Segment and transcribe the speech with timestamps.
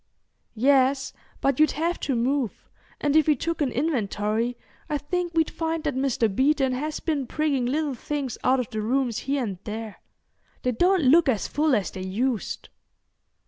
[0.55, 2.67] "Yes; but you'd have to move,
[2.99, 4.57] and if we took an inventory,
[4.89, 6.27] I think we'd find that Mr.
[6.27, 9.97] Beeton has been prigging little things out of the rooms here and there.
[10.63, 12.69] They don't look as full as they used."